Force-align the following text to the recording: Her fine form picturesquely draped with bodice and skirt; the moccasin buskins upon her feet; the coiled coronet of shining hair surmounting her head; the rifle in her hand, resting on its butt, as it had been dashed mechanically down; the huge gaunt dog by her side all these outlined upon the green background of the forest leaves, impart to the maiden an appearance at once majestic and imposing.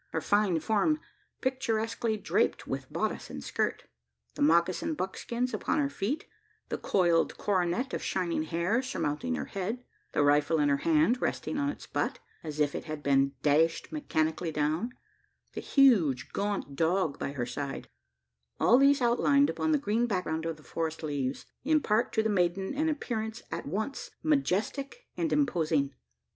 Her 0.13 0.19
fine 0.21 0.59
form 0.59 0.99
picturesquely 1.41 2.17
draped 2.17 2.65
with 2.65 2.91
bodice 2.91 3.29
and 3.29 3.43
skirt; 3.43 3.83
the 4.33 4.41
moccasin 4.41 4.95
buskins 4.95 5.53
upon 5.53 5.77
her 5.77 5.91
feet; 5.91 6.25
the 6.69 6.79
coiled 6.79 7.37
coronet 7.37 7.93
of 7.93 8.01
shining 8.01 8.41
hair 8.41 8.81
surmounting 8.81 9.35
her 9.35 9.45
head; 9.45 9.83
the 10.13 10.23
rifle 10.23 10.57
in 10.57 10.69
her 10.69 10.77
hand, 10.77 11.21
resting 11.21 11.59
on 11.59 11.69
its 11.69 11.85
butt, 11.85 12.17
as 12.43 12.59
it 12.59 12.85
had 12.85 13.03
been 13.03 13.33
dashed 13.43 13.91
mechanically 13.91 14.51
down; 14.51 14.93
the 15.53 15.61
huge 15.61 16.33
gaunt 16.33 16.75
dog 16.75 17.19
by 17.19 17.33
her 17.33 17.45
side 17.45 17.87
all 18.59 18.79
these 18.79 19.03
outlined 19.03 19.51
upon 19.51 19.71
the 19.71 19.77
green 19.77 20.07
background 20.07 20.47
of 20.47 20.57
the 20.57 20.63
forest 20.63 21.03
leaves, 21.03 21.45
impart 21.63 22.11
to 22.11 22.23
the 22.23 22.27
maiden 22.27 22.73
an 22.73 22.89
appearance 22.89 23.43
at 23.51 23.67
once 23.67 24.09
majestic 24.23 25.05
and 25.15 25.31
imposing. 25.31 25.93